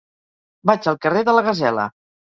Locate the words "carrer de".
1.05-1.37